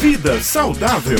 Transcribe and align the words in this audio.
Vida 0.00 0.40
saudável. 0.40 1.18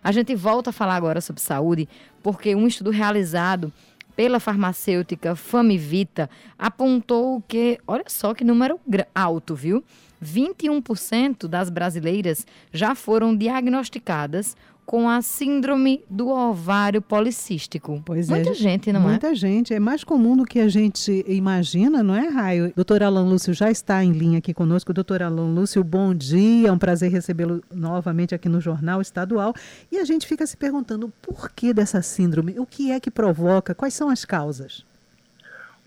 A 0.00 0.12
gente 0.12 0.32
volta 0.32 0.70
a 0.70 0.72
falar 0.72 0.94
agora 0.94 1.20
sobre 1.20 1.42
saúde, 1.42 1.88
porque 2.22 2.54
um 2.54 2.68
estudo 2.68 2.90
realizado 2.90 3.72
pela 4.14 4.38
farmacêutica 4.38 5.34
Famivita 5.34 6.30
apontou 6.56 7.42
que, 7.48 7.80
olha 7.84 8.04
só 8.06 8.32
que 8.32 8.44
número 8.44 8.78
alto, 9.12 9.56
viu? 9.56 9.82
21% 10.24 11.48
das 11.48 11.68
brasileiras 11.68 12.46
já 12.72 12.94
foram 12.94 13.36
diagnosticadas 13.36 14.56
com 14.84 15.08
a 15.08 15.22
síndrome 15.22 16.04
do 16.08 16.28
ovário 16.28 17.00
policístico. 17.00 18.02
Pois 18.04 18.28
muita 18.28 18.50
é, 18.50 18.54
gente, 18.54 18.92
não 18.92 19.00
muita 19.00 19.26
é? 19.26 19.30
Muita 19.30 19.34
gente. 19.34 19.74
É 19.74 19.80
mais 19.80 20.04
comum 20.04 20.36
do 20.36 20.44
que 20.44 20.60
a 20.60 20.68
gente 20.68 21.24
imagina, 21.26 22.02
não 22.02 22.14
é, 22.14 22.28
Raio? 22.28 22.72
Doutor 22.74 23.02
Alan 23.02 23.24
Lúcio 23.24 23.54
já 23.54 23.70
está 23.70 24.02
em 24.04 24.12
linha 24.12 24.38
aqui 24.38 24.52
conosco. 24.52 24.92
Doutor 24.92 25.22
Alan 25.22 25.54
Lúcio, 25.54 25.82
bom 25.82 26.14
dia. 26.14 26.68
É 26.68 26.72
um 26.72 26.78
prazer 26.78 27.10
recebê-lo 27.10 27.62
novamente 27.70 28.34
aqui 28.34 28.48
no 28.48 28.60
Jornal 28.60 29.00
Estadual. 29.00 29.54
E 29.90 29.98
a 29.98 30.04
gente 30.04 30.26
fica 30.26 30.46
se 30.46 30.56
perguntando 30.56 31.12
por 31.22 31.50
que 31.50 31.72
dessa 31.72 32.02
síndrome? 32.02 32.58
O 32.58 32.66
que 32.66 32.90
é 32.90 33.00
que 33.00 33.10
provoca? 33.10 33.74
Quais 33.74 33.94
são 33.94 34.08
as 34.08 34.24
causas? 34.24 34.84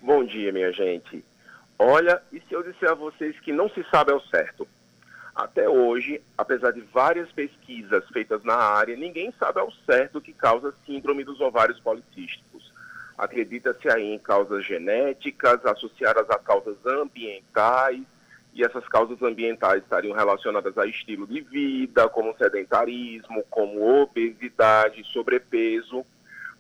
Bom 0.02 0.23
dia, 0.23 0.52
minha 0.52 0.72
gente. 0.72 1.23
Olha, 1.77 2.22
e 2.31 2.39
se 2.39 2.53
eu 2.53 2.64
disser 2.64 2.89
a 2.89 2.95
vocês 2.95 3.38
que 3.41 3.52
não 3.52 3.70
se 3.70 3.84
sabe 3.91 4.12
ao 4.12 4.22
certo? 4.22 4.67
Até 5.35 5.67
hoje, 5.67 6.21
apesar 6.38 6.71
de 6.71 6.80
várias 6.80 7.30
pesquisas 7.30 8.07
feitas 8.09 8.41
na 8.45 8.55
área, 8.55 8.95
ninguém 8.95 9.34
sabe 9.38 9.59
ao 9.59 9.70
certo 9.85 10.20
o 10.20 10.21
que 10.21 10.31
causa 10.31 10.73
síndrome 10.85 11.25
dos 11.25 11.41
ovários 11.41 11.77
policísticos. 11.81 12.71
Acredita-se 13.17 13.89
aí 13.89 14.13
em 14.13 14.17
causas 14.17 14.66
genéticas 14.66 15.66
associadas 15.66 16.30
a 16.30 16.39
causas 16.39 16.77
ambientais, 16.85 18.02
e 18.53 18.63
essas 18.63 18.88
causas 18.88 19.21
ambientais 19.21 19.84
estariam 19.84 20.16
relacionadas 20.16 20.77
a 20.77 20.85
estilo 20.85 21.27
de 21.27 21.41
vida, 21.41 22.08
como 22.08 22.38
sedentarismo, 22.38 23.44
como 23.49 24.02
obesidade, 24.02 25.03
sobrepeso, 25.11 26.06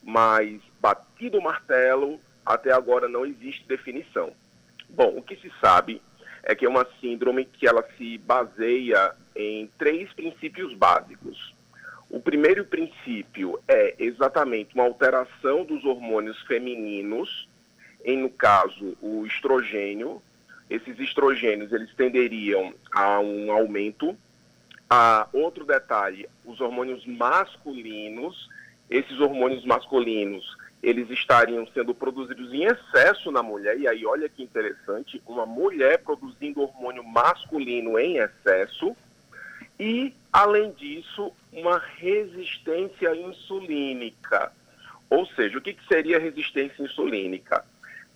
mas 0.03 0.59
batido 0.81 1.37
o 1.37 1.41
martelo, 1.41 2.19
até 2.45 2.73
agora 2.73 3.07
não 3.07 3.25
existe 3.25 3.65
definição. 3.65 4.33
Bom, 4.89 5.17
o 5.17 5.21
que 5.21 5.37
se 5.37 5.49
sabe 5.61 6.01
é 6.45 6.53
que 6.53 6.65
é 6.65 6.69
uma 6.69 6.87
síndrome 7.01 7.43
que 7.43 7.67
ela 7.67 7.83
se 7.97 8.19
baseia 8.19 9.13
em 9.35 9.67
três 9.79 10.13
princípios 10.13 10.73
básicos. 10.75 11.53
O 12.07 12.19
primeiro 12.19 12.63
princípio 12.63 13.59
é 13.67 13.95
exatamente 13.97 14.75
uma 14.75 14.83
alteração 14.83 15.65
dos 15.65 15.83
hormônios 15.83 16.39
femininos, 16.43 17.49
em 18.05 18.19
no 18.19 18.29
caso 18.29 18.95
o 19.01 19.25
estrogênio. 19.25 20.21
Esses 20.69 20.99
estrogênios 20.99 21.73
eles 21.73 21.93
tenderiam 21.95 22.73
a 22.91 23.19
um 23.19 23.51
aumento. 23.51 24.15
A 24.87 25.27
outro 25.33 25.65
detalhe, 25.65 26.29
os 26.45 26.61
hormônios 26.61 27.03
masculinos, 27.07 28.47
esses 28.87 29.19
hormônios 29.19 29.65
masculinos 29.65 30.55
eles 30.81 31.09
estariam 31.09 31.65
sendo 31.67 31.95
produzidos 31.95 32.53
em 32.53 32.63
excesso 32.65 33.31
na 33.31 33.41
mulher, 33.41 33.77
e 33.79 33.87
aí 33.87 34.05
olha 34.05 34.29
que 34.29 34.43
interessante, 34.43 35.21
uma 35.25 35.45
mulher 35.45 35.99
produzindo 35.99 36.61
hormônio 36.61 37.03
masculino 37.03 37.97
em 37.97 38.17
excesso, 38.17 38.95
e, 39.79 40.13
além 40.31 40.71
disso, 40.71 41.33
uma 41.51 41.81
resistência 41.97 43.15
insulínica. 43.15 44.51
Ou 45.09 45.25
seja, 45.27 45.57
o 45.57 45.61
que, 45.61 45.73
que 45.73 45.87
seria 45.87 46.19
resistência 46.19 46.81
insulínica? 46.81 47.65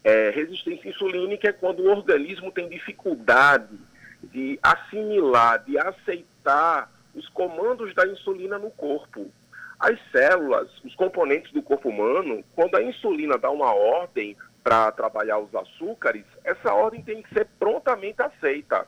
É, 0.03 0.29
resistência 0.29 0.89
insulínica 0.89 1.49
é 1.49 1.53
quando 1.53 1.81
o 1.81 1.89
organismo 1.89 2.51
tem 2.51 2.69
dificuldade 2.69 3.77
de 4.23 4.57
assimilar, 4.61 5.63
de 5.65 5.77
aceitar 5.77 6.91
os 7.13 7.27
comandos 7.29 7.93
da 7.93 8.07
insulina 8.07 8.57
no 8.57 8.71
corpo. 8.71 9.29
As 9.79 9.97
células, 10.11 10.69
os 10.83 10.93
componentes 10.95 11.53
do 11.53 11.63
corpo 11.63 11.87
humano, 11.87 12.43
quando 12.53 12.75
a 12.75 12.83
insulina 12.83 13.37
dá 13.37 13.49
uma 13.49 13.73
ordem 13.73 14.35
para 14.61 14.91
trabalhar 14.91 15.39
os 15.39 15.55
açúcares, 15.55 16.25
essa 16.43 16.73
ordem 16.73 17.01
tem 17.01 17.21
que 17.21 17.33
ser 17.33 17.47
prontamente 17.57 18.21
aceita. 18.21 18.85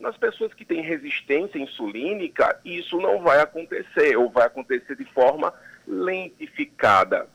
Nas 0.00 0.16
pessoas 0.16 0.52
que 0.52 0.64
têm 0.64 0.82
resistência 0.82 1.56
insulínica, 1.58 2.58
isso 2.64 2.98
não 2.98 3.22
vai 3.22 3.40
acontecer, 3.40 4.16
ou 4.16 4.28
vai 4.28 4.46
acontecer 4.46 4.96
de 4.96 5.04
forma 5.04 5.54
lentificada. 5.86 7.28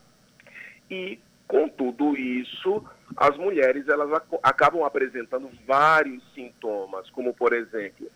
E, 0.92 1.20
com 1.48 1.70
tudo 1.70 2.18
isso, 2.18 2.84
as 3.16 3.38
mulheres 3.38 3.88
elas 3.88 4.12
ac 4.12 4.26
acabam 4.44 4.84
apresentando 4.84 5.50
vários 5.66 6.22
sintomas, 6.34 7.10
como, 7.12 7.34
por 7.34 7.54
exemplo, 7.54 8.12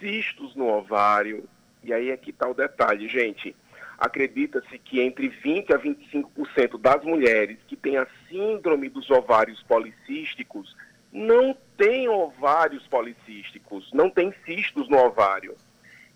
cistos 0.00 0.56
no 0.56 0.66
ovário. 0.66 1.48
E 1.84 1.92
aí 1.92 2.10
é 2.10 2.16
que 2.16 2.30
está 2.30 2.48
o 2.48 2.54
detalhe, 2.54 3.06
gente 3.06 3.54
acredita-se 3.98 4.78
que 4.78 5.00
entre 5.00 5.30
20% 5.30 5.74
a 5.74 5.78
25% 5.78 6.78
das 6.78 7.02
mulheres 7.04 7.58
que 7.66 7.76
têm 7.76 7.96
a 7.96 8.06
síndrome 8.28 8.88
dos 8.88 9.10
ovários 9.10 9.62
policísticos 9.62 10.76
não 11.12 11.56
têm 11.76 12.08
ovários 12.08 12.86
policísticos, 12.86 13.90
não 13.92 14.10
têm 14.10 14.34
cistos 14.44 14.88
no 14.88 14.98
ovário. 14.98 15.56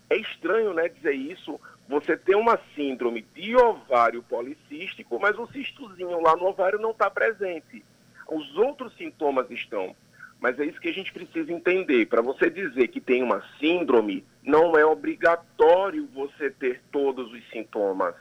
É 0.09 0.17
estranho, 0.17 0.73
né, 0.73 0.89
dizer 0.89 1.13
isso. 1.13 1.59
Você 1.87 2.15
tem 2.15 2.35
uma 2.35 2.59
síndrome 2.75 3.25
de 3.33 3.55
ovário 3.55 4.21
policístico, 4.23 5.19
mas 5.19 5.37
o 5.39 5.47
cistozinho 5.47 6.21
lá 6.21 6.35
no 6.35 6.47
ovário 6.47 6.79
não 6.79 6.91
está 6.91 7.09
presente. 7.09 7.83
Os 8.27 8.55
outros 8.57 8.95
sintomas 8.95 9.49
estão. 9.49 9.95
Mas 10.39 10.59
é 10.59 10.65
isso 10.65 10.79
que 10.79 10.89
a 10.89 10.93
gente 10.93 11.11
precisa 11.11 11.51
entender. 11.51 12.07
Para 12.07 12.21
você 12.21 12.49
dizer 12.49 12.87
que 12.89 13.01
tem 13.01 13.23
uma 13.23 13.43
síndrome, 13.59 14.23
não 14.43 14.77
é 14.77 14.85
obrigatório 14.85 16.07
você 16.13 16.49
ter 16.49 16.81
todos 16.91 17.31
os 17.31 17.49
sintomas. 17.49 18.15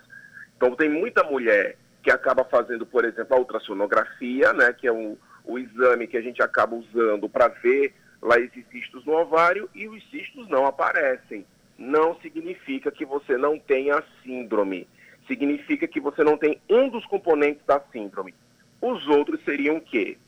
Então, 0.56 0.74
tem 0.74 0.88
muita 0.88 1.24
mulher 1.24 1.76
que 2.02 2.10
acaba 2.10 2.44
fazendo, 2.44 2.84
por 2.84 3.04
exemplo, 3.04 3.36
a 3.36 3.38
ultrassonografia, 3.38 4.52
né, 4.52 4.72
que 4.72 4.86
é 4.86 4.92
o 4.92 5.58
exame 5.58 6.06
que 6.06 6.16
a 6.16 6.22
gente 6.22 6.42
acaba 6.42 6.76
usando 6.76 7.28
para 7.28 7.48
ver 7.48 7.94
lá 8.22 8.38
esses 8.38 8.66
cistos 8.68 9.04
no 9.04 9.14
ovário, 9.14 9.68
e 9.74 9.88
os 9.88 10.02
cistos 10.10 10.48
não 10.48 10.66
aparecem. 10.66 11.46
Não 11.78 12.14
significa 12.20 12.90
que 12.90 13.04
você 13.04 13.36
não 13.36 13.58
tenha 13.58 14.02
síndrome. 14.22 14.86
Significa 15.26 15.88
que 15.88 16.00
você 16.00 16.22
não 16.22 16.36
tem 16.36 16.60
um 16.68 16.88
dos 16.88 17.06
componentes 17.06 17.64
da 17.66 17.80
síndrome. 17.92 18.34
Os 18.80 19.06
outros 19.08 19.42
seriam 19.44 19.76
o 19.76 19.80
quê? 19.80 20.18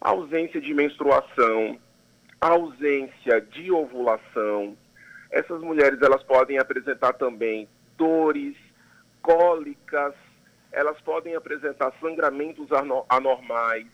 ausência 0.00 0.60
de 0.60 0.72
menstruação, 0.72 1.78
ausência 2.40 3.40
de 3.40 3.70
ovulação. 3.70 4.76
Essas 5.30 5.60
mulheres 5.60 6.00
elas 6.02 6.22
podem 6.22 6.58
apresentar 6.58 7.12
também 7.12 7.68
dores, 7.96 8.56
cólicas, 9.22 10.14
elas 10.72 11.00
podem 11.00 11.34
apresentar 11.34 11.92
sangramentos 12.00 12.68
anormais, 13.08 13.86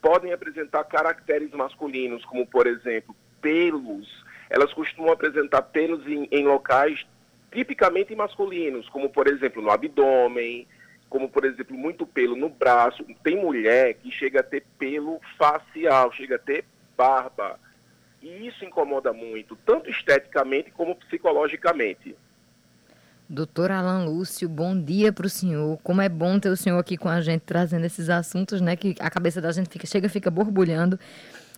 podem 0.00 0.32
apresentar 0.32 0.84
caracteres 0.84 1.50
masculinos, 1.52 2.24
como 2.24 2.46
por 2.46 2.66
exemplo 2.66 3.14
pelos. 3.40 4.24
Elas 4.50 4.72
costumam 4.72 5.12
apresentar 5.12 5.62
pelos 5.62 6.06
em, 6.06 6.28
em 6.30 6.46
locais 6.46 7.06
tipicamente 7.52 8.14
masculinos, 8.14 8.88
como 8.88 9.08
por 9.10 9.26
exemplo 9.28 9.62
no 9.62 9.70
abdômen, 9.70 10.66
como 11.08 11.28
por 11.28 11.44
exemplo 11.44 11.76
muito 11.76 12.06
pelo 12.06 12.36
no 12.36 12.48
braço. 12.48 13.04
Tem 13.22 13.36
mulher 13.36 13.94
que 13.94 14.10
chega 14.10 14.40
a 14.40 14.42
ter 14.42 14.64
pelo 14.78 15.20
facial, 15.36 16.12
chega 16.12 16.36
a 16.36 16.38
ter 16.38 16.64
barba. 16.96 17.58
E 18.22 18.46
isso 18.46 18.64
incomoda 18.64 19.12
muito, 19.12 19.56
tanto 19.64 19.88
esteticamente 19.88 20.70
como 20.70 20.94
psicologicamente. 20.96 22.16
Doutor 23.30 23.70
Alan 23.70 24.06
Lúcio, 24.06 24.48
bom 24.48 24.80
dia 24.80 25.12
para 25.12 25.26
o 25.26 25.30
senhor. 25.30 25.78
Como 25.82 26.00
é 26.00 26.08
bom 26.08 26.40
ter 26.40 26.48
o 26.48 26.56
senhor 26.56 26.78
aqui 26.78 26.96
com 26.96 27.08
a 27.08 27.20
gente 27.20 27.42
trazendo 27.42 27.84
esses 27.84 28.08
assuntos, 28.08 28.60
né? 28.60 28.74
Que 28.74 28.96
a 28.98 29.10
cabeça 29.10 29.40
da 29.40 29.52
gente 29.52 29.68
fica, 29.68 29.86
chega, 29.86 30.08
fica 30.08 30.30
borbulhando. 30.30 30.98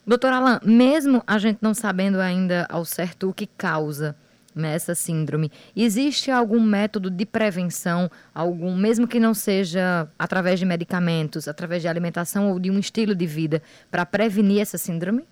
Doutor 0.05 0.33
Alan, 0.33 0.61
mesmo 0.65 1.23
a 1.27 1.39
gente 1.39 1.59
não 1.63 1.73
sabendo 1.73 2.21
ainda 2.21 2.67
ao 2.69 2.85
certo 2.85 3.29
o 3.29 3.35
que 3.35 3.47
causa 3.47 4.17
nessa 4.53 4.95
síndrome. 4.97 5.53
Existe 5.77 6.31
algum 6.31 6.61
método 6.61 7.09
de 7.09 7.25
prevenção, 7.25 8.11
algum, 8.35 8.75
mesmo 8.75 9.07
que 9.07 9.21
não 9.21 9.33
seja 9.33 10.09
através 10.19 10.59
de 10.59 10.67
medicamentos, 10.67 11.47
através 11.47 11.83
de 11.83 11.89
alimentação 11.89 12.51
ou 12.51 12.59
de 12.59 12.71
um 12.71 12.81
estilo 12.81 13.15
de 13.15 13.27
vida, 13.27 13.63
para 13.91 14.05
prevenir 14.05 14.61
essa 14.61 14.77
síndrome? 14.77 15.25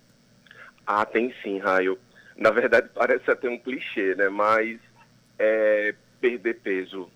Ah, 0.91 1.05
tem 1.05 1.35
sim, 1.43 1.59
Raio. 1.59 1.99
Na 2.35 2.49
verdade, 2.49 2.89
parece 2.95 3.31
até 3.31 3.47
um 3.47 3.59
clichê, 3.59 4.15
né? 4.15 4.31
Mas 4.31 4.81
é 5.39 5.95
perder 6.19 6.61
peso. 6.61 7.11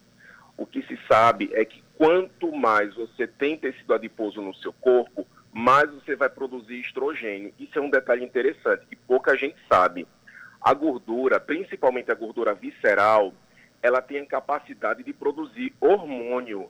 O 0.59 0.67
que 0.67 0.83
se 0.83 0.99
sabe 1.09 1.49
é 1.55 1.65
que 1.65 1.83
quanto 1.97 2.53
mais 2.53 2.95
você 2.95 3.27
tem 3.27 3.57
tecido 3.57 3.95
adiposo 3.95 4.43
no 4.43 4.55
seu 4.57 4.75
corpo, 4.75 5.27
mais 5.51 5.91
você 5.91 6.15
vai 6.15 6.29
produzir 6.29 6.81
estrogênio. 6.81 7.55
Isso 7.59 7.79
é 7.79 7.81
um 7.81 7.89
detalhe 7.89 8.23
interessante 8.23 8.85
que 8.85 8.95
pouca 8.95 9.35
gente 9.39 9.57
sabe 9.67 10.07
a 10.61 10.75
gordura, 10.75 11.41
principalmente 11.41 12.13
a 12.13 12.15
gordura 12.15 12.53
visceral, 12.53 13.33
ela 13.83 14.03
tem 14.03 14.19
a 14.19 14.27
capacidade 14.27 15.03
de 15.03 15.15
produzir 15.15 15.73
hormônio, 15.81 16.69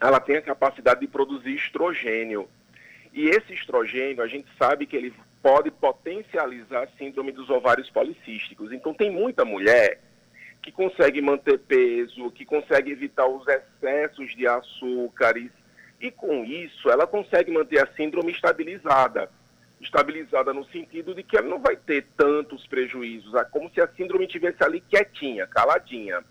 ela 0.00 0.18
tem 0.18 0.38
a 0.38 0.42
capacidade 0.42 1.02
de 1.02 1.06
produzir 1.06 1.54
estrogênio. 1.54 2.48
E 3.12 3.28
esse 3.28 3.54
estrogênio, 3.54 4.24
a 4.24 4.26
gente 4.26 4.48
sabe 4.58 4.86
que 4.86 4.96
ele 4.96 5.14
pode 5.42 5.70
potencializar 5.70 6.84
a 6.84 6.98
síndrome 6.98 7.32
dos 7.32 7.50
ovários 7.50 7.90
policísticos. 7.90 8.72
Então, 8.72 8.94
tem 8.94 9.10
muita 9.10 9.44
mulher 9.44 10.00
que 10.62 10.70
consegue 10.70 11.20
manter 11.20 11.58
peso, 11.58 12.30
que 12.30 12.44
consegue 12.44 12.92
evitar 12.92 13.26
os 13.26 13.44
excessos 13.48 14.34
de 14.36 14.46
açúcares. 14.46 15.50
E 16.00 16.10
com 16.10 16.44
isso, 16.44 16.88
ela 16.88 17.06
consegue 17.06 17.50
manter 17.50 17.82
a 17.82 17.92
síndrome 17.94 18.30
estabilizada. 18.30 19.28
Estabilizada 19.80 20.54
no 20.54 20.64
sentido 20.66 21.12
de 21.12 21.24
que 21.24 21.36
ela 21.36 21.48
não 21.48 21.58
vai 21.58 21.74
ter 21.74 22.06
tantos 22.16 22.64
prejuízos, 22.68 23.34
é 23.34 23.44
como 23.44 23.68
se 23.70 23.80
a 23.80 23.88
síndrome 23.88 24.26
estivesse 24.26 24.62
ali 24.62 24.80
quietinha, 24.80 25.44
caladinha. 25.48 26.22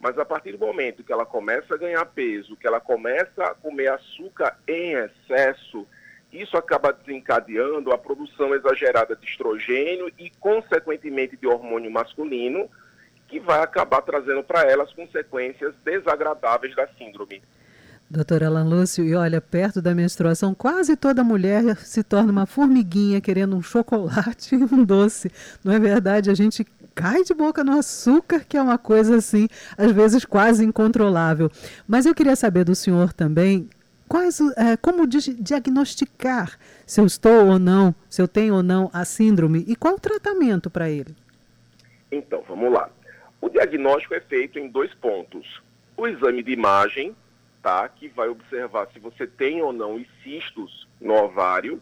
Mas 0.00 0.18
a 0.18 0.24
partir 0.24 0.52
do 0.52 0.58
momento 0.58 1.04
que 1.04 1.12
ela 1.12 1.26
começa 1.26 1.74
a 1.74 1.78
ganhar 1.78 2.04
peso, 2.06 2.56
que 2.56 2.66
ela 2.66 2.80
começa 2.80 3.44
a 3.44 3.54
comer 3.54 3.88
açúcar 3.88 4.58
em 4.66 4.94
excesso, 4.94 5.86
isso 6.32 6.56
acaba 6.56 6.92
desencadeando 6.92 7.92
a 7.92 7.98
produção 7.98 8.54
exagerada 8.54 9.16
de 9.16 9.26
estrogênio 9.26 10.10
e, 10.18 10.30
consequentemente, 10.38 11.36
de 11.36 11.46
hormônio 11.46 11.90
masculino, 11.90 12.68
que 13.28 13.40
vai 13.40 13.60
acabar 13.60 14.02
trazendo 14.02 14.42
para 14.42 14.62
ela 14.62 14.84
as 14.84 14.92
consequências 14.92 15.74
desagradáveis 15.84 16.74
da 16.74 16.86
síndrome. 16.98 17.42
Doutora 18.10 18.46
Alan 18.46 18.64
Lúcio, 18.64 19.04
e 19.04 19.14
olha, 19.14 19.38
perto 19.38 19.82
da 19.82 19.94
menstruação, 19.94 20.54
quase 20.54 20.96
toda 20.96 21.22
mulher 21.22 21.76
se 21.76 22.02
torna 22.02 22.32
uma 22.32 22.46
formiguinha 22.46 23.20
querendo 23.20 23.54
um 23.54 23.60
chocolate 23.60 24.54
e 24.54 24.64
um 24.64 24.82
doce. 24.82 25.30
Não 25.62 25.74
é 25.74 25.78
verdade? 25.78 26.30
A 26.30 26.34
gente 26.34 26.66
cai 26.94 27.22
de 27.22 27.34
boca 27.34 27.62
no 27.62 27.78
açúcar, 27.78 28.40
que 28.48 28.56
é 28.56 28.62
uma 28.62 28.78
coisa 28.78 29.16
assim, 29.16 29.46
às 29.76 29.92
vezes 29.92 30.24
quase 30.24 30.64
incontrolável. 30.64 31.50
Mas 31.86 32.06
eu 32.06 32.14
queria 32.14 32.34
saber 32.34 32.64
do 32.64 32.74
senhor 32.74 33.12
também 33.12 33.68
quais, 34.08 34.40
é, 34.56 34.76
como 34.76 35.06
diagnosticar 35.06 36.58
se 36.86 37.00
eu 37.00 37.06
estou 37.06 37.46
ou 37.46 37.58
não, 37.58 37.94
se 38.08 38.20
eu 38.20 38.26
tenho 38.26 38.54
ou 38.54 38.62
não 38.62 38.90
a 38.92 39.04
síndrome 39.04 39.64
e 39.68 39.76
qual 39.76 39.94
o 39.94 40.00
tratamento 40.00 40.70
para 40.70 40.90
ele? 40.90 41.14
Então, 42.10 42.42
vamos 42.48 42.72
lá. 42.72 42.90
O 43.40 43.48
diagnóstico 43.48 44.14
é 44.14 44.20
feito 44.20 44.58
em 44.58 44.68
dois 44.68 44.92
pontos. 44.94 45.62
O 45.96 46.06
exame 46.06 46.42
de 46.42 46.52
imagem, 46.52 47.14
tá, 47.62 47.88
que 47.88 48.08
vai 48.08 48.28
observar 48.28 48.88
se 48.92 48.98
você 48.98 49.26
tem 49.26 49.62
ou 49.62 49.72
não 49.72 50.02
cistos 50.22 50.88
no 51.00 51.14
ovário. 51.14 51.80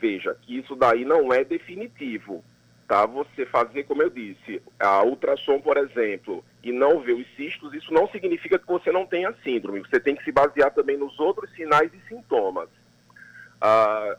Veja 0.00 0.36
que 0.42 0.58
isso 0.58 0.76
daí 0.76 1.04
não 1.04 1.32
é 1.32 1.44
definitivo, 1.44 2.44
tá? 2.88 3.04
Você 3.04 3.44
fazer, 3.46 3.84
como 3.84 4.02
eu 4.02 4.08
disse, 4.08 4.62
a 4.80 5.02
ultrassom, 5.04 5.60
por 5.60 5.76
exemplo, 5.76 6.42
e 6.64 6.72
não 6.72 7.00
ver 7.00 7.12
os 7.12 7.26
cistos, 7.36 7.74
isso 7.74 7.92
não 7.92 8.08
significa 8.08 8.58
que 8.58 8.66
você 8.66 8.90
não 8.90 9.06
tenha 9.06 9.32
síndrome. 9.44 9.80
Você 9.80 10.00
tem 10.00 10.16
que 10.16 10.24
se 10.24 10.32
basear 10.32 10.72
também 10.72 10.96
nos 10.96 11.20
outros 11.20 11.54
sinais 11.54 11.92
e 11.92 12.08
sintomas. 12.08 12.70
A 13.60 14.16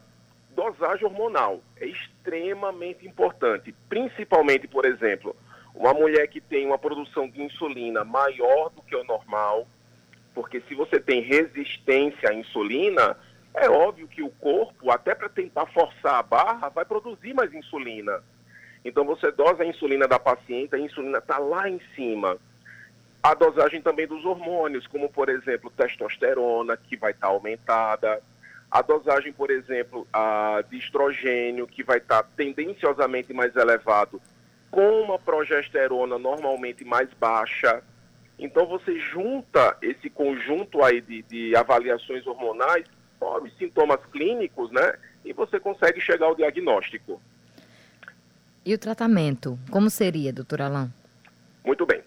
dosagem 0.56 1.06
hormonal 1.06 1.62
é 1.77 1.88
extremamente 1.88 3.07
importante, 3.07 3.74
principalmente, 3.89 4.68
por 4.68 4.86
exemplo, 4.86 5.36
uma 5.74 5.94
mulher 5.94 6.27
que 6.27 6.39
tem 6.39 6.66
uma 6.66 6.77
produção 6.77 7.27
de 7.27 7.42
insulina 7.42 8.04
maior 8.04 8.69
do 8.69 8.81
que 8.81 8.95
o 8.95 9.04
normal, 9.04 9.68
porque 10.33 10.62
se 10.68 10.75
você 10.75 11.00
tem 11.00 11.21
resistência 11.21 12.30
à 12.30 12.33
insulina, 12.33 13.18
é 13.54 13.69
óbvio 13.69 14.07
que 14.07 14.21
o 14.21 14.30
corpo, 14.30 14.92
até 14.92 15.16
para 15.16 15.30
tentar 15.30 15.66
forçar 15.68 16.16
a 16.16 16.24
barra, 16.24 16.69
vai 16.69 16.86
produzir 16.86 17.33
mais 17.33 17.54
insulina. 17.54 18.21
Então 18.84 19.06
você 19.06 19.31
dosa 19.31 19.64
a 19.64 19.66
insulina 19.66 20.08
da 20.08 20.20
paciente, 20.20 20.76
a 20.76 20.80
insulina 20.80 21.18
está 21.18 21.38
lá 21.38 21.70
em 21.70 21.80
cima. 21.96 22.38
A 23.22 23.34
dosagem 23.34 23.81
também 23.81 24.08
dos 24.08 24.24
hormônios, 24.24 24.88
como 24.88 25.10
por 25.10 25.28
exemplo 25.28 25.72
testosterona, 25.76 26.78
que 26.78 26.96
vai 26.96 27.12
estar 27.12 27.28
tá 27.28 27.34
aumentada. 27.34 28.22
A 28.72 28.81
dosagem, 28.81 29.34
por 29.34 29.50
exemplo, 29.50 30.08
a 30.14 30.64
de 30.70 30.78
estrogênio, 30.78 31.68
que 31.68 31.84
vai 31.84 31.98
estar 31.98 32.24
tá 32.24 32.30
tendenciosamente 32.38 33.34
mais 33.34 33.56
elevado, 33.56 34.22
com 34.72 35.02
uma 35.02 35.20
progesterona 35.20 36.18
normalmente 36.18 36.86
mais 36.86 37.10
baixa. 37.20 37.84
Então 38.38 38.66
você 38.66 38.98
junta 39.00 39.76
esse 39.81 40.10
conjunto 40.10 40.81
aí 40.84 41.02
de, 41.02 41.24
de 41.24 41.56
avaliações 41.56 42.26
hormonais, 42.26 42.86
os 43.20 43.58
sintomas 43.58 44.00
clínicos, 44.12 44.72
né? 44.72 44.94
E 45.26 45.34
você 45.34 45.60
consegue 45.60 46.00
chegar 46.00 46.28
ao 46.28 46.36
diagnóstico. 46.36 47.22
E 48.69 48.74
o 48.75 48.77
tratamento, 48.77 49.57
como 49.71 49.89
seria, 49.89 50.31
doutor 50.31 50.62
Alain? 50.62 50.94
Muito 51.66 51.88
bem. 51.88 52.04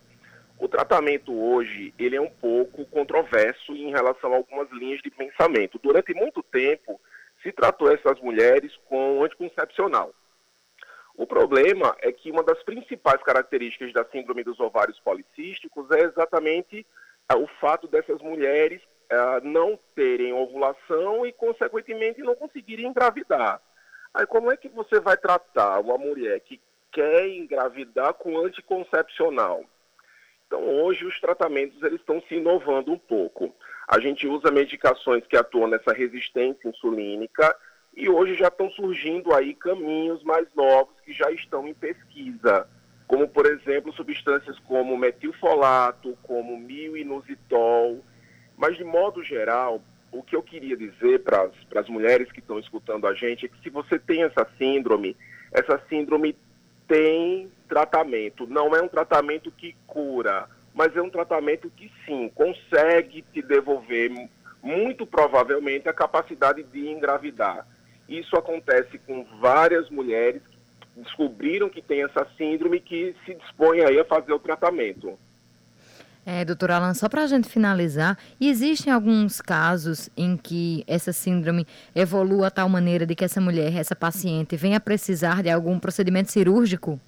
O 0.61 0.69
tratamento 0.69 1.37
hoje, 1.37 1.93
ele 1.99 2.15
é 2.15 2.21
um 2.21 2.31
pouco 2.31 2.87
controverso 2.87 3.73
em 3.73 3.91
relação 3.91 4.33
a 4.33 4.37
algumas 4.37 4.71
linhas 4.71 5.01
de 5.03 5.11
pensamento. 5.11 5.81
Durante 5.83 6.15
muito 6.15 6.41
tempo, 6.41 7.01
se 7.43 7.51
tratou 7.51 7.91
essas 7.91 8.21
mulheres 8.21 8.73
com 8.89 9.25
anticoncepcional. 9.25 10.15
O 11.17 11.27
problema 11.27 11.97
é 12.01 12.13
que 12.13 12.31
uma 12.31 12.45
das 12.45 12.63
principais 12.63 13.21
características 13.25 13.93
da 13.93 14.05
síndrome 14.05 14.45
dos 14.45 14.61
ovários 14.61 15.01
policísticos 15.01 15.91
é 15.91 16.05
exatamente 16.05 16.87
uh, 17.33 17.39
o 17.39 17.49
fato 17.61 17.89
dessas 17.89 18.23
mulheres 18.23 18.81
uh, 19.11 19.45
não 19.45 19.77
terem 19.97 20.33
ovulação 20.33 21.27
e, 21.27 21.33
consequentemente, 21.33 22.21
não 22.21 22.37
conseguirem 22.37 22.87
engravidar. 22.87 23.61
Aí 24.15 24.27
como 24.27 24.51
é 24.51 24.57
que 24.57 24.69
você 24.69 25.01
vai 25.01 25.17
tratar 25.17 25.81
uma 25.81 25.97
mulher 25.97 26.39
que 26.41 26.61
quer 26.93 27.29
engravidar 27.29 28.13
com 28.15 28.39
anticoncepcional? 28.39 29.65
Então 30.47 30.63
hoje 30.83 31.07
os 31.07 31.19
tratamentos 31.19 31.83
eles 31.83 32.01
estão 32.01 32.21
se 32.29 32.35
inovando 32.35 32.93
um 32.93 32.99
pouco. 32.99 33.55
A 33.89 33.99
gente 33.99 34.27
usa 34.27 34.51
medicações 34.51 35.27
que 35.27 35.37
atuam 35.37 35.67
nessa 35.67 35.93
resistência 35.93 36.69
insulínica 36.69 37.57
e 37.95 38.09
hoje 38.09 38.35
já 38.35 38.49
estão 38.49 38.71
surgindo 38.71 39.35
aí 39.35 39.55
caminhos 39.55 40.23
mais 40.23 40.47
novos 40.55 40.95
que 41.05 41.13
já 41.15 41.31
estão 41.31 41.67
em 41.67 41.75
pesquisa, 41.75 42.69
como 43.07 43.27
por 43.29 43.47
exemplo 43.47 43.93
substâncias 43.95 44.59
como 44.61 44.97
metilfolato, 44.97 46.17
como 46.23 46.59
milinusitol, 46.59 48.05
mas 48.57 48.77
de 48.77 48.85
modo 48.85 49.23
geral 49.23 49.83
o 50.13 50.23
que 50.23 50.37
eu 50.37 50.43
queria 50.43 50.77
dizer 50.77 51.21
para 51.25 51.51
as 51.77 51.89
mulheres 51.89 52.31
que 52.31 52.41
estão 52.41 52.59
escutando 52.59 53.07
a 53.07 53.15
gente 53.15 53.47
é 53.47 53.49
que 53.49 53.61
se 53.63 53.71
você 53.71 53.99
tem 53.99 54.23
essa 54.23 54.47
síndrome, 54.59 55.17
essa 55.51 55.81
síndrome 55.89 56.37
tem 56.87 57.51
tratamento. 57.67 58.47
Não 58.47 58.77
é 58.77 58.83
um 58.83 58.89
tratamento 58.89 59.51
que 59.51 59.75
cura, 59.87 60.47
mas 60.75 60.95
é 60.95 61.01
um 61.01 61.09
tratamento 61.09 61.71
que 61.71 61.91
sim, 62.05 62.31
consegue 62.35 63.25
te 63.33 63.41
devolver, 63.41 64.11
muito 64.63 65.07
provavelmente, 65.07 65.89
a 65.89 65.93
capacidade 65.93 66.63
de 66.63 66.89
engravidar. 66.89 67.67
Isso 68.07 68.37
acontece 68.37 68.99
com 68.99 69.25
várias 69.41 69.89
mulheres 69.89 70.43
que 70.47 71.01
descobriram 71.01 71.71
que 71.71 71.81
tem 71.81 72.03
essa 72.03 72.27
síndrome 72.37 72.77
e 72.77 72.81
que 72.81 73.17
se 73.25 73.35
dispõem 73.35 73.81
aí 73.81 73.99
a 73.99 74.05
fazer 74.05 74.33
o 74.35 74.39
tratamento. 74.39 75.19
É, 76.25 76.45
doutora 76.45 76.77
Alan, 76.77 76.95
só 76.95 77.09
para 77.09 77.25
a 77.25 77.27
gente 77.27 77.49
finalizar, 77.49 78.17
existem 78.41 78.93
alguns 78.93 79.41
casos 79.41 80.09
em 80.17 80.37
que 80.37 80.85
essa 80.87 81.13
síndrome 81.13 81.67
evolua 81.95 82.47
a 82.47 82.51
tal 82.51 82.69
maneira 82.69 83.05
de 83.05 83.17
que 83.17 83.25
essa 83.25 83.41
mulher, 83.41 83.75
essa 83.75 83.97
paciente, 83.97 84.55
venha 84.55 84.79
precisar 84.79 85.43
de 85.43 85.51
algum 85.51 85.81
procedimento 85.81 86.31
cirúrgico? 86.31 87.01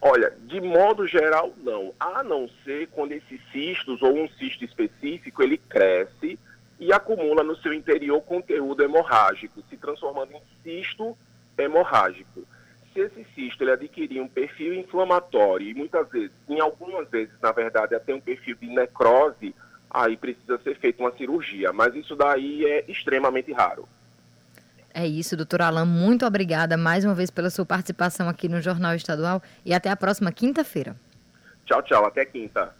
Olha, 0.00 0.32
de 0.46 0.62
modo 0.62 1.06
geral, 1.06 1.52
não. 1.62 1.92
A 2.00 2.22
não 2.22 2.48
ser 2.64 2.88
quando 2.88 3.12
esses 3.12 3.40
cistos 3.52 4.00
ou 4.00 4.16
um 4.16 4.28
cisto 4.28 4.64
específico, 4.64 5.42
ele 5.42 5.58
cresce 5.58 6.38
e 6.80 6.90
acumula 6.90 7.42
no 7.42 7.56
seu 7.56 7.72
interior 7.72 8.22
conteúdo 8.22 8.82
hemorrágico, 8.82 9.62
se 9.68 9.76
transformando 9.76 10.32
em 10.32 10.40
cisto 10.62 11.16
hemorrágico 11.58 12.46
se 12.94 13.00
esse 13.00 13.26
cisto 13.34 13.64
ele 13.64 13.72
adquirir 13.72 14.22
um 14.22 14.28
perfil 14.28 14.72
inflamatório 14.72 15.68
e 15.68 15.74
muitas 15.74 16.08
vezes, 16.08 16.30
em 16.48 16.60
algumas 16.60 17.08
vezes, 17.10 17.34
na 17.42 17.50
verdade, 17.50 17.94
até 17.94 18.14
um 18.14 18.20
perfil 18.20 18.56
de 18.56 18.68
necrose, 18.68 19.54
aí 19.90 20.16
precisa 20.16 20.58
ser 20.62 20.76
feita 20.76 21.02
uma 21.02 21.12
cirurgia. 21.16 21.72
Mas 21.72 21.94
isso 21.94 22.14
daí 22.14 22.64
é 22.64 22.84
extremamente 22.88 23.52
raro. 23.52 23.88
É 24.94 25.04
isso, 25.04 25.36
doutor 25.36 25.60
Alain. 25.60 25.84
Muito 25.84 26.24
obrigada 26.24 26.76
mais 26.76 27.04
uma 27.04 27.14
vez 27.14 27.28
pela 27.28 27.50
sua 27.50 27.66
participação 27.66 28.28
aqui 28.28 28.48
no 28.48 28.60
Jornal 28.60 28.94
Estadual 28.94 29.42
e 29.64 29.74
até 29.74 29.90
a 29.90 29.96
próxima 29.96 30.30
quinta-feira. 30.30 30.94
Tchau, 31.66 31.82
tchau. 31.82 32.06
Até 32.06 32.24
quinta. 32.24 32.72